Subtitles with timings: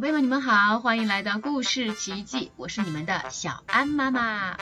[0.00, 4.56] 宝贝们，你们好，欢迎来到故事奇迹，我是你们的小安妈妈。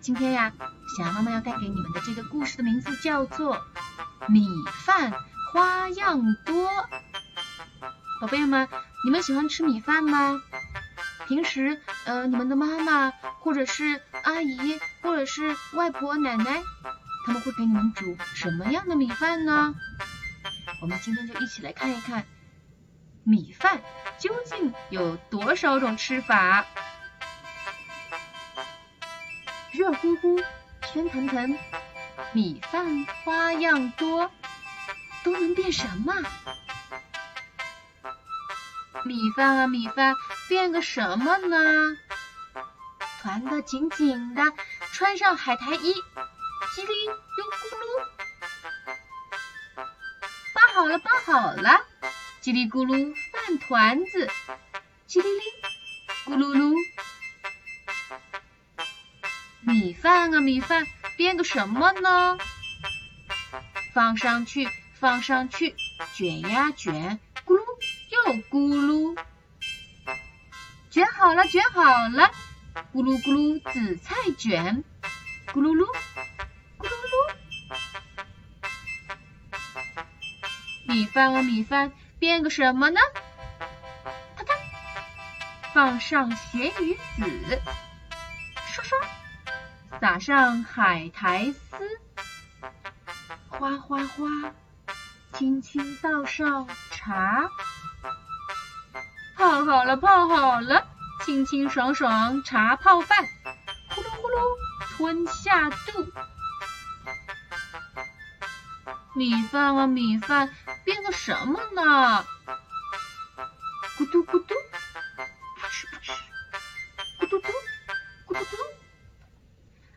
[0.00, 0.52] 今天呀，
[0.98, 3.58] 小安妈妈要带给你们的这个故事的名字叫做
[4.26, 4.48] 《米
[4.84, 5.12] 饭
[5.52, 6.68] 花样多》。
[8.20, 8.68] 宝贝们，
[9.04, 10.42] 你们喜欢吃米饭吗？
[11.28, 16.60] 平时，呃，你们的妈妈或者是阿姨或者是外婆奶奶，
[17.24, 19.76] 他们会给你们煮什么样的米饭呢？
[20.82, 22.24] 我们今天就一起来看一看
[23.28, 23.82] 米饭
[24.20, 26.64] 究竟有多少种吃法。
[29.72, 30.40] 热乎乎、
[30.92, 31.58] 鲜腾腾，
[32.32, 34.30] 米饭花样多，
[35.24, 36.14] 都能变什么？
[39.04, 40.14] 米饭啊，米饭，
[40.48, 41.96] 变个什么呢？
[43.22, 44.52] 团的紧紧的，
[44.92, 47.84] 穿上海苔衣，叽里又咕噜。
[50.54, 51.84] 包好了，包好了，
[52.46, 54.30] 叽里咕噜饭团子，
[55.08, 55.42] 叽里哩，
[56.26, 56.76] 咕噜噜，
[59.62, 60.86] 米饭啊米饭，
[61.16, 62.38] 编个什么呢？
[63.92, 65.74] 放上去，放上去，
[66.14, 67.62] 卷呀卷，咕噜
[68.10, 69.18] 又咕噜，
[70.88, 72.30] 卷好了，卷好了，
[72.94, 74.84] 咕噜咕噜紫菜卷，
[75.48, 75.84] 咕噜噜
[76.78, 77.34] 咕噜噜。
[80.86, 83.00] 米饭啊米饭，变个什么呢？
[84.36, 84.54] 啪嗒，
[85.74, 87.60] 放上咸鱼子，
[88.66, 88.98] 刷刷，
[90.00, 92.00] 撒上海苔丝，
[93.48, 94.26] 哗哗哗，
[95.34, 97.50] 轻轻倒上茶，
[99.36, 100.86] 泡好了泡好了，
[101.24, 103.26] 清清爽爽茶泡饭，
[103.90, 104.40] 呼噜呼噜
[104.96, 106.12] 吞下肚。
[109.14, 110.54] 米饭啊米饭，
[110.86, 112.24] 变个什么呢？
[113.98, 116.12] 咕嘟咕嘟，噗嗤噗嗤，
[117.18, 117.48] 咕嘟嘟，
[118.28, 118.56] 咕嘟嘟。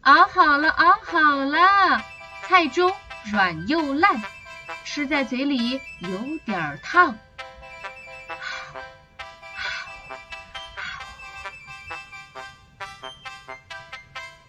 [0.02, 2.04] 熬好了熬好了，
[2.48, 2.92] 菜粥
[3.32, 4.20] 软又烂，
[4.84, 7.16] 吃在嘴里有点烫。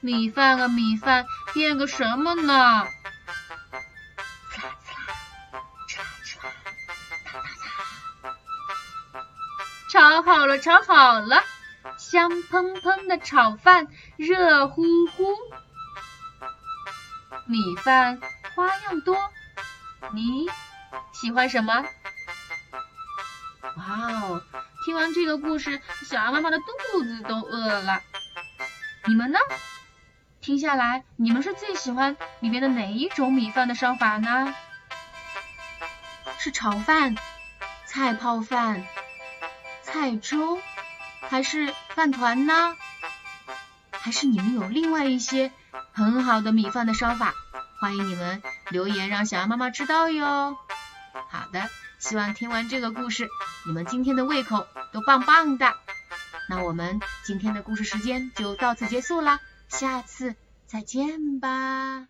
[0.01, 2.89] 米饭啊米饭，变个什么呢？
[9.91, 11.43] 炒好了，炒好了，
[11.99, 14.83] 香喷喷的炒饭，热乎
[15.17, 15.37] 乎。
[17.47, 18.21] 米饭
[18.55, 19.19] 花样多，
[20.13, 20.49] 你
[21.11, 21.85] 喜欢什么？
[23.63, 24.43] 哇哦！
[24.85, 28.01] 听完这个故事，小鸭妈妈的肚子都饿了。
[29.07, 29.41] 你们呢？
[30.41, 34.55] 听下来，你们是最喜欢里面的哪一种米饭的烧法呢？
[36.39, 37.17] 是炒饭、
[37.87, 38.87] 菜泡饭？
[39.93, 40.61] 菜粥
[41.29, 42.77] 还是饭团呢？
[43.91, 45.51] 还是你们有另外一些
[45.93, 47.35] 很好的米饭的烧法？
[47.81, 48.41] 欢迎你们
[48.71, 50.57] 留言让小羊妈妈知道哟。
[51.29, 51.69] 好的，
[51.99, 53.29] 希望听完这个故事，
[53.67, 55.75] 你们今天的胃口都棒棒的。
[56.49, 60.37] 那我们今天的故事时间就到此结束啦，下次
[60.67, 62.07] 再见吧。